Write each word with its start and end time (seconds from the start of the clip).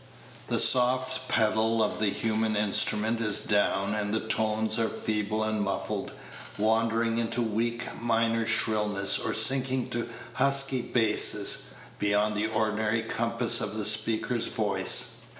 The 0.47 0.57
soft 0.57 1.27
pedal 1.27 1.83
of 1.83 1.99
the 1.99 2.07
human 2.09 2.55
instrument 2.55 3.21
is 3.21 3.39
down, 3.39 3.93
and 3.93 4.11
the 4.11 4.27
tones 4.27 4.79
are 4.79 4.89
feeble 4.89 5.43
and 5.43 5.61
muffled, 5.61 6.11
wandering 6.57 7.19
into 7.19 7.43
weak 7.43 7.87
minor 8.01 8.47
shrillness, 8.47 9.19
or 9.19 9.35
sinking 9.35 9.91
to 9.91 10.09
husky 10.33 10.81
basses, 10.81 11.75
beyond 11.99 12.35
the 12.35 12.47
ordinary 12.47 13.03
compass 13.03 13.61
of 13.61 13.77
the 13.77 13.85
speaker's 13.85 14.47
voice. 14.47 15.17